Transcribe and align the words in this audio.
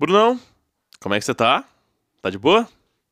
Brunão, 0.00 0.40
como 0.98 1.14
é 1.14 1.18
que 1.18 1.26
você 1.26 1.34
tá? 1.34 1.62
Tá 2.22 2.30
de 2.30 2.38
boa? 2.38 2.66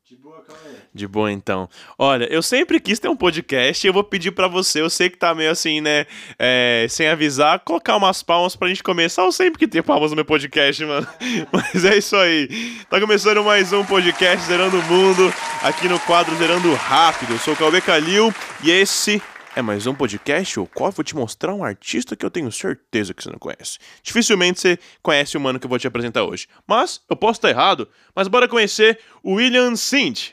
De 0.09 0.17
boa, 0.17 0.41
Cauê. 0.41 0.77
De 0.95 1.07
boa, 1.07 1.31
então. 1.31 1.69
Olha, 1.99 2.25
eu 2.33 2.43
sempre 2.43 2.81
quis 2.81 2.99
ter 2.99 3.11
um 3.11 3.15
podcast 3.15 3.87
e 3.87 3.91
eu 3.91 3.93
vou 3.93 4.03
pedir 4.03 4.31
pra 4.31 4.49
você, 4.49 4.81
eu 4.81 4.89
sei 4.89 5.11
que 5.11 5.19
tá 5.19 5.35
meio 5.35 5.51
assim, 5.51 5.83
né, 5.83 6.07
é, 6.39 6.87
sem 6.89 7.07
avisar, 7.07 7.61
colocar 7.61 7.95
umas 7.95 8.23
palmas 8.23 8.57
pra 8.57 8.69
gente 8.69 8.83
começar. 8.83 9.21
Eu 9.21 9.33
sempre 9.33 9.59
que 9.59 9.69
ter 9.69 9.83
palmas 9.83 10.13
no 10.13 10.17
meu 10.17 10.25
podcast, 10.25 10.83
mano. 10.83 11.07
Mas 11.53 11.85
é 11.85 11.99
isso 11.99 12.17
aí. 12.17 12.49
Tá 12.89 12.99
começando 12.99 13.45
mais 13.45 13.71
um 13.71 13.85
podcast 13.85 14.47
Zerando 14.47 14.79
o 14.79 14.83
Mundo, 14.85 15.31
aqui 15.63 15.89
no 15.89 16.01
quadro 16.01 16.35
Zerando 16.37 16.73
Rápido. 16.73 17.35
Eu 17.35 17.39
sou 17.39 17.53
o 17.53 17.57
Cauê 17.59 17.83
Calil 17.83 18.33
e 18.65 18.71
esse 18.71 19.23
é 19.57 19.63
mais 19.63 19.87
um 19.87 19.95
podcast, 19.95 20.61
o 20.61 20.67
qual 20.67 20.91
eu 20.91 20.93
vou 20.93 21.05
te 21.05 21.17
mostrar 21.17 21.55
um 21.55 21.65
artista 21.65 22.15
que 22.15 22.25
eu 22.25 22.31
tenho 22.31 22.51
certeza 22.53 23.15
que 23.15 23.23
você 23.23 23.31
não 23.31 23.39
conhece. 23.39 23.79
Dificilmente 24.03 24.61
você 24.61 24.79
conhece 25.03 25.37
o 25.37 25.41
mano 25.41 25.59
que 25.59 25.67
eu 25.67 25.71
vou 25.71 25.79
te 25.79 25.87
apresentar 25.87 26.25
hoje. 26.25 26.47
Mas, 26.67 27.01
eu 27.09 27.17
posso 27.17 27.39
estar 27.39 27.51
errado, 27.51 27.89
mas 28.15 28.29
bora 28.29 28.49
conhecer 28.49 28.99
o 29.23 29.35
William 29.35 29.75
Sint. 29.77 30.33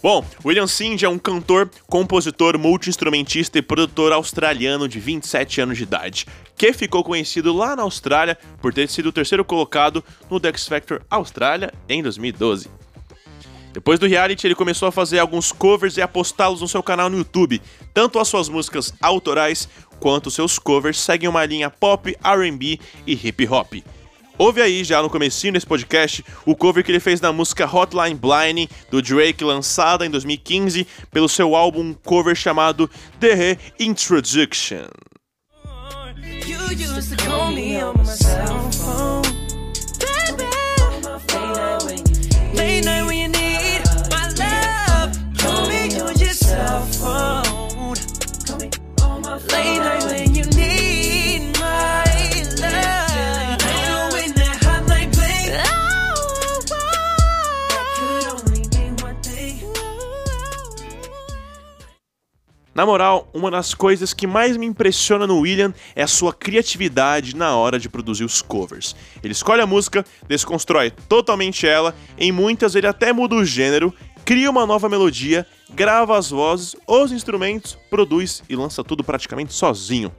Bom, 0.00 0.24
William 0.44 0.68
Sindh 0.68 1.02
é 1.02 1.08
um 1.08 1.18
cantor, 1.18 1.68
compositor, 1.88 2.56
multi-instrumentista 2.56 3.58
e 3.58 3.62
produtor 3.62 4.12
australiano 4.12 4.88
de 4.88 5.00
27 5.00 5.60
anos 5.60 5.76
de 5.76 5.82
idade, 5.82 6.24
que 6.56 6.72
ficou 6.72 7.02
conhecido 7.02 7.52
lá 7.52 7.74
na 7.74 7.82
Austrália 7.82 8.38
por 8.62 8.72
ter 8.72 8.88
sido 8.88 9.08
o 9.08 9.12
terceiro 9.12 9.44
colocado 9.44 10.04
no 10.30 10.38
The 10.38 10.50
X 10.50 10.68
Factor 10.68 11.02
Austrália 11.10 11.72
em 11.88 12.00
2012. 12.00 12.77
Depois 13.78 14.00
do 14.00 14.08
reality, 14.08 14.44
ele 14.44 14.56
começou 14.56 14.88
a 14.88 14.92
fazer 14.92 15.20
alguns 15.20 15.52
covers 15.52 15.96
e 15.96 16.02
a 16.02 16.08
postá-los 16.08 16.60
no 16.60 16.66
seu 16.66 16.82
canal 16.82 17.08
no 17.08 17.18
YouTube. 17.18 17.62
Tanto 17.94 18.18
as 18.18 18.26
suas 18.26 18.48
músicas 18.48 18.92
autorais 19.00 19.68
quanto 20.00 20.32
seus 20.32 20.58
covers 20.58 20.98
seguem 20.98 21.28
uma 21.28 21.44
linha 21.46 21.70
pop, 21.70 22.12
R&B 22.24 22.80
e 23.06 23.12
hip 23.12 23.46
hop. 23.46 23.74
Ouve 24.36 24.62
aí, 24.62 24.82
já 24.82 25.00
no 25.00 25.08
comecinho 25.08 25.52
desse 25.52 25.64
podcast, 25.64 26.24
o 26.44 26.56
cover 26.56 26.82
que 26.82 26.90
ele 26.90 26.98
fez 26.98 27.20
da 27.20 27.32
música 27.32 27.72
Hotline 27.72 28.16
Bling 28.16 28.68
do 28.90 29.00
Drake, 29.00 29.44
lançada 29.44 30.04
em 30.04 30.10
2015 30.10 30.84
pelo 31.12 31.28
seu 31.28 31.54
álbum 31.54 31.94
cover 32.04 32.34
chamado 32.34 32.90
The 33.20 33.58
Introduction. 33.78 34.88
You 42.84 42.97
Na 62.78 62.86
moral, 62.86 63.28
uma 63.34 63.50
das 63.50 63.74
coisas 63.74 64.14
que 64.14 64.24
mais 64.24 64.56
me 64.56 64.64
impressiona 64.64 65.26
no 65.26 65.40
William 65.40 65.74
é 65.96 66.04
a 66.04 66.06
sua 66.06 66.32
criatividade 66.32 67.34
na 67.34 67.56
hora 67.56 67.76
de 67.76 67.88
produzir 67.88 68.22
os 68.22 68.40
covers. 68.40 68.94
Ele 69.20 69.32
escolhe 69.32 69.60
a 69.60 69.66
música, 69.66 70.04
desconstrói 70.28 70.92
totalmente 71.08 71.66
ela, 71.66 71.92
em 72.16 72.30
muitas 72.30 72.76
ele 72.76 72.86
até 72.86 73.12
muda 73.12 73.34
o 73.34 73.44
gênero, 73.44 73.92
cria 74.24 74.48
uma 74.48 74.64
nova 74.64 74.88
melodia, 74.88 75.44
grava 75.70 76.16
as 76.16 76.30
vozes, 76.30 76.76
os 76.86 77.10
instrumentos, 77.10 77.76
produz 77.90 78.44
e 78.48 78.54
lança 78.54 78.84
tudo 78.84 79.02
praticamente 79.02 79.52
sozinho. 79.52 80.14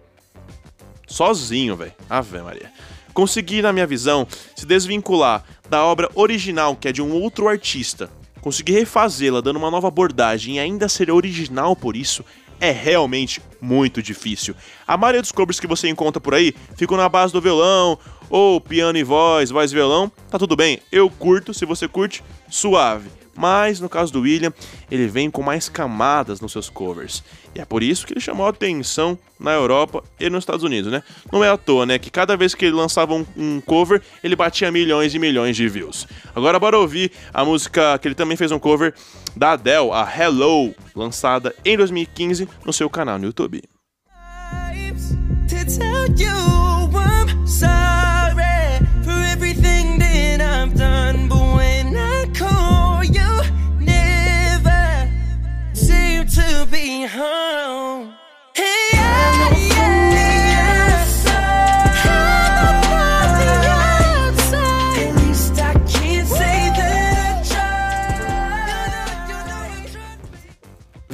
Sozinho, 1.07 1.77
velho. 1.77 1.93
Ave 2.09 2.41
Maria. 2.41 2.73
Conseguir, 3.13 3.61
na 3.61 3.71
minha 3.71 3.87
visão, 3.87 4.27
se 4.53 4.65
desvincular 4.65 5.45
da 5.69 5.85
obra 5.85 6.09
original, 6.13 6.75
que 6.75 6.89
é 6.89 6.91
de 6.91 7.01
um 7.01 7.13
outro 7.13 7.47
artista, 7.47 8.09
conseguir 8.41 8.73
refazê-la 8.73 9.39
dando 9.39 9.57
uma 9.57 9.71
nova 9.71 9.87
abordagem 9.87 10.55
e 10.55 10.59
ainda 10.59 10.89
ser 10.89 11.09
original 11.09 11.73
por 11.73 11.95
isso, 11.95 12.23
é 12.59 12.71
realmente 12.71 13.41
muito 13.61 14.01
difícil. 14.01 14.55
A 14.87 14.97
maioria 14.97 15.21
dos 15.21 15.31
covers 15.31 15.59
que 15.59 15.67
você 15.67 15.89
encontra 15.89 16.19
por 16.19 16.33
aí 16.33 16.53
ficam 16.75 16.97
na 16.97 17.09
base 17.09 17.33
do 17.33 17.41
violão, 17.41 17.97
ou 18.29 18.61
piano 18.61 18.97
e 18.97 19.03
voz, 19.03 19.49
voz 19.49 19.71
e 19.71 19.75
violão, 19.75 20.11
tá 20.29 20.37
tudo 20.37 20.55
bem. 20.55 20.79
Eu 20.91 21.09
curto, 21.09 21.53
se 21.53 21.65
você 21.65 21.87
curte, 21.87 22.23
suave. 22.49 23.18
Mas 23.35 23.79
no 23.79 23.87
caso 23.87 24.11
do 24.11 24.21
William, 24.21 24.53
ele 24.89 25.07
vem 25.07 25.29
com 25.29 25.41
mais 25.41 25.69
camadas 25.69 26.41
nos 26.41 26.51
seus 26.51 26.69
covers. 26.69 27.23
E 27.55 27.61
é 27.61 27.65
por 27.65 27.81
isso 27.81 28.05
que 28.05 28.13
ele 28.13 28.19
chamou 28.19 28.45
a 28.45 28.49
atenção 28.49 29.17
na 29.39 29.53
Europa 29.53 30.03
e 30.19 30.29
nos 30.29 30.43
Estados 30.43 30.63
Unidos, 30.63 30.91
né? 30.91 31.01
Não 31.31 31.43
é 31.43 31.49
à 31.49 31.57
toa, 31.57 31.85
né? 31.85 31.97
Que 31.97 32.09
cada 32.09 32.35
vez 32.35 32.53
que 32.53 32.65
ele 32.65 32.75
lançava 32.75 33.13
um, 33.13 33.25
um 33.37 33.61
cover, 33.61 34.01
ele 34.23 34.35
batia 34.35 34.71
milhões 34.71 35.15
e 35.15 35.19
milhões 35.19 35.55
de 35.55 35.67
views. 35.67 36.07
Agora 36.35 36.59
bora 36.59 36.77
ouvir 36.77 37.11
a 37.33 37.45
música 37.45 37.97
que 37.99 38.07
ele 38.07 38.15
também 38.15 38.35
fez 38.35 38.51
um 38.51 38.59
cover 38.59 38.93
da 39.35 39.51
Adele, 39.51 39.91
a 39.91 40.07
Hello, 40.07 40.73
lançada 40.95 41.55
em 41.63 41.77
2015 41.77 42.47
no 42.65 42.73
seu 42.73 42.89
canal 42.89 43.17
no 43.17 43.25
YouTube. 43.25 43.61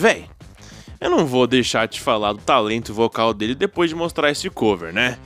Véi, 0.06 0.30
eu 1.02 1.10
não 1.10 1.26
vou 1.26 1.48
deixar 1.48 1.88
de 1.88 2.00
falar 2.00 2.34
do 2.34 2.38
talento 2.38 2.94
vocal 2.94 3.34
dele 3.34 3.56
depois 3.56 3.90
de 3.90 3.96
mostrar 3.96 4.30
esse 4.30 4.48
cover, 4.52 4.94
né? 4.94 5.18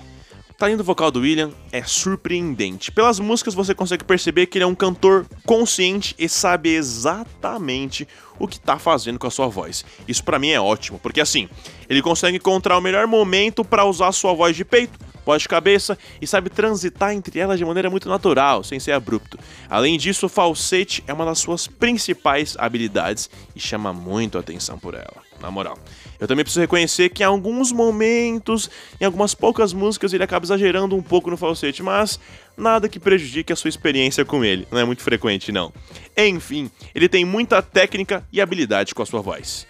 O 0.50 0.54
talento 0.54 0.86
vocal 0.86 1.12
do 1.12 1.20
William 1.20 1.52
é 1.70 1.84
surpreendente. 1.84 2.90
Pelas 2.90 3.20
músicas 3.20 3.54
você 3.54 3.76
consegue 3.76 4.06
perceber 4.06 4.46
que 4.46 4.58
ele 4.58 4.64
é 4.64 4.68
um 4.68 4.74
cantor 4.74 5.26
consciente 5.46 6.16
e 6.18 6.30
sabe 6.30 6.70
exatamente 6.70 8.08
o 8.40 8.48
que 8.48 8.58
tá 8.58 8.80
fazendo 8.80 9.20
com 9.20 9.28
a 9.28 9.30
sua 9.30 9.50
voz. 9.50 9.84
Isso 10.08 10.24
pra 10.24 10.40
mim 10.40 10.52
é 10.52 10.62
ótimo, 10.62 10.98
porque 10.98 11.20
assim, 11.20 11.50
ele 11.90 12.02
consegue 12.02 12.38
encontrar 12.38 12.78
o 12.78 12.82
melhor 12.82 13.06
momento 13.06 13.66
pra 13.66 13.84
usar 13.84 14.08
a 14.08 14.14
sua 14.14 14.34
voz 14.34 14.56
de 14.56 14.64
peito, 14.64 14.98
voz 15.30 15.44
de 15.44 15.48
cabeça 15.48 15.96
e 16.20 16.26
sabe 16.26 16.50
transitar 16.50 17.14
entre 17.14 17.40
elas 17.40 17.60
de 17.60 17.64
maneira 17.64 17.88
muito 17.88 18.10
natural, 18.10 18.64
sem 18.64 18.80
ser 18.80 18.94
abrupto. 18.94 19.38
Além 19.70 19.96
disso, 19.96 20.26
o 20.26 20.30
falsete 20.30 21.04
é 21.06 21.14
uma 21.14 21.24
das 21.24 21.38
suas 21.38 21.68
principais 21.68 22.56
habilidades 22.58 23.30
e 23.56 23.60
chama 23.60 23.94
muito 23.94 24.40
atenção 24.40 24.80
por 24.80 24.96
ela, 24.96 25.22
na 25.40 25.52
moral. 25.52 25.78
Eu 26.20 26.28
também 26.28 26.44
preciso 26.44 26.62
reconhecer 26.62 27.10
que 27.10 27.22
em 27.22 27.28
alguns 27.28 27.72
momentos, 27.72 28.72
em 29.00 29.06
algumas 29.06 29.36
poucas 29.36 29.72
músicas, 29.72 30.14
ele 30.14 30.24
acaba 30.24 30.44
exagerando 30.44 30.96
um 30.96 31.02
pouco 31.04 31.30
no 31.30 31.38
falsete, 31.38 31.84
mas 31.84 32.20
nada 32.58 32.90
que 32.90 33.00
prejudique 33.00 33.54
a 33.54 33.56
sua 33.56 33.70
experiência 33.70 34.26
com 34.26 34.44
ele. 34.44 34.68
Não 34.72 34.80
é 34.80 34.84
muito 34.84 35.04
frequente, 35.04 35.52
não. 35.52 35.72
Enfim, 36.18 36.72
ele 36.96 37.08
tem 37.08 37.24
muita 37.24 37.62
técnica 37.62 38.26
e 38.34 38.42
habilidade 38.42 38.96
com 38.96 39.04
a 39.04 39.06
sua 39.06 39.22
voz. 39.22 39.69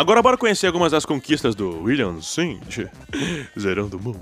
Agora 0.00 0.22
bora 0.22 0.38
conhecer 0.38 0.68
algumas 0.68 0.92
das 0.92 1.04
conquistas 1.04 1.56
do 1.56 1.82
William 1.82 2.22
Sindh. 2.22 2.88
Zerando 3.58 3.96
o 3.96 4.00
mundo. 4.00 4.20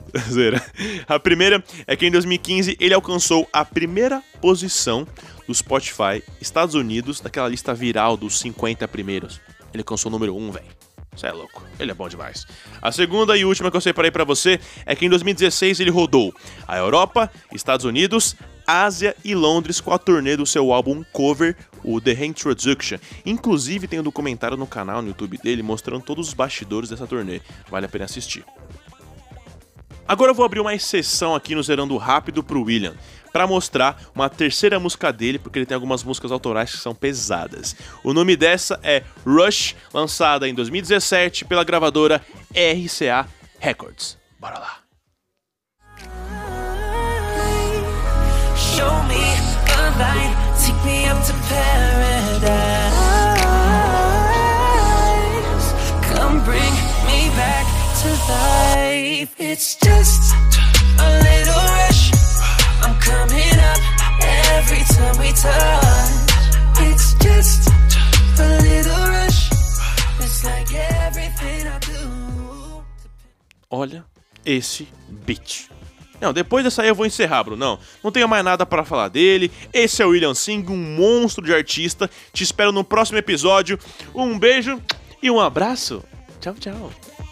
A 1.07 1.21
primeira 1.21 1.63
é 1.87 1.95
que 1.95 2.07
em 2.07 2.11
2015 2.11 2.79
ele 2.81 2.95
alcançou 2.95 3.47
a 3.53 3.63
primeira 3.63 4.23
posição 4.41 5.07
do 5.47 5.55
Spotify 5.55 6.23
Estados 6.41 6.75
Unidos 6.75 7.21
naquela 7.21 7.47
lista 7.47 7.75
viral 7.75 8.17
dos 8.17 8.39
50 8.41 8.89
primeiros. 8.89 9.39
Ele 9.75 9.83
alcançou 9.83 10.09
o 10.09 10.13
número 10.13 10.35
1, 10.35 10.53
velho. 10.53 10.67
Você 11.15 11.27
é 11.27 11.33
louco, 11.33 11.63
ele 11.79 11.91
é 11.91 11.95
bom 11.95 12.09
demais. 12.09 12.47
A 12.81 12.91
segunda 12.91 13.37
e 13.37 13.45
última 13.45 13.71
que 13.71 13.77
eu 13.77 13.81
separei 13.83 14.11
pra 14.11 14.25
você 14.25 14.59
é 14.87 14.97
que 14.97 15.05
em 15.05 15.11
2016 15.11 15.81
ele 15.81 15.91
rodou 15.91 16.35
a 16.67 16.79
Europa, 16.79 17.31
Estados 17.53 17.85
Unidos, 17.85 18.35
Ásia 18.67 19.17
e 19.25 19.35
Londres 19.35 19.81
com 19.81 19.93
a 19.93 19.99
turnê 19.99 20.37
do 20.37 20.47
seu 20.47 20.73
álbum 20.73 21.05
cover, 21.13 21.57
o 21.85 22.01
The 22.01 22.25
Introduction. 22.25 22.99
Inclusive 23.25 23.87
tem 23.87 24.01
um 24.01 24.03
documentário 24.03 24.57
no 24.57 24.67
canal 24.67 25.01
no 25.01 25.09
YouTube 25.09 25.39
dele 25.39 25.63
mostrando 25.63 26.03
todos 26.03 26.29
os 26.29 26.35
bastidores 26.35 26.91
dessa 26.91 27.07
turnê. 27.07 27.41
Vale 27.71 27.87
a 27.87 27.89
pena 27.89 28.05
assistir. 28.05 28.45
Agora 30.09 30.31
eu 30.31 30.35
vou 30.35 30.45
abrir 30.45 30.61
uma 30.61 30.75
exceção 30.75 31.35
aqui 31.35 31.55
no 31.55 31.63
Zerando 31.63 31.97
Rápido 31.97 32.43
pro 32.43 32.63
William, 32.63 32.95
para 33.33 33.47
mostrar 33.47 34.01
uma 34.15 34.31
terceira 34.31 34.79
música 34.79 35.13
dele, 35.13 35.39
porque 35.39 35.59
ele 35.59 35.67
tem 35.67 35.75
algumas 35.75 36.05
músicas 36.05 36.31
autorais 36.31 36.71
que 36.71 36.79
são 36.79 36.95
pesadas. 36.95 37.75
O 38.05 38.15
nome 38.15 38.37
dessa 38.37 38.79
é 38.83 39.03
Rush, 39.27 39.75
lançada 39.93 40.49
em 40.49 40.55
2017 40.55 41.45
pela 41.45 41.65
gravadora 41.65 42.23
RCA 42.55 43.29
Records. 43.59 44.17
Bora 44.39 44.59
lá. 44.59 44.86
Show 48.77 49.03
me 49.05 49.25
a 49.79 49.83
light, 49.99 50.37
take 50.61 50.81
me 50.85 51.07
up 51.07 51.25
to 51.25 51.33
paradise. 51.49 52.93
Come 56.11 56.45
bring 56.45 56.75
me 57.09 57.31
back 57.41 57.65
to 58.03 58.09
life. 58.29 59.35
It's 59.39 59.77
just 59.77 60.35
a 60.99 61.09
little 61.25 61.65
rush. 61.81 62.13
I'm 62.83 62.95
coming 63.01 63.59
up 63.73 63.81
every 64.53 64.85
time 64.95 65.17
we 65.21 65.33
touch. 65.33 66.29
It's 66.81 67.15
just 67.15 67.71
a 68.39 68.61
little 68.61 69.05
rush. 69.17 69.51
It's 70.21 70.45
like 70.45 70.75
everything 70.75 71.67
I 71.67 71.79
do. 71.79 72.85
Olha 73.71 74.05
esse 74.45 74.87
beat. 75.25 75.71
Não, 76.21 76.33
depois 76.33 76.65
dessa 76.65 76.83
aí 76.83 76.89
eu 76.89 76.95
vou 76.95 77.07
encerrar, 77.07 77.45
Brunão. 77.45 77.79
Não 78.03 78.11
tenho 78.11 78.29
mais 78.29 78.45
nada 78.45 78.65
para 78.65 78.85
falar 78.85 79.09
dele. 79.09 79.51
Esse 79.73 80.03
é 80.03 80.07
o 80.07 80.11
William 80.11 80.35
Singh, 80.35 80.71
um 80.71 80.77
monstro 80.77 81.45
de 81.45 81.55
artista. 81.55 82.11
Te 82.33 82.43
espero 82.43 82.73
no 82.73 82.85
próximo 82.85 83.19
episódio. 83.19 83.79
Um 84.15 84.39
beijo 84.39 84.81
e 85.23 85.31
um 85.31 85.41
abraço. 85.41 86.03
Tchau, 86.41 86.55
tchau. 86.55 87.26